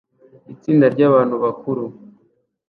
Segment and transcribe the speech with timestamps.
[0.53, 1.83] Itsinda ryabantu bakuru